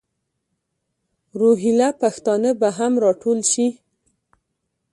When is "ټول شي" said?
3.21-3.67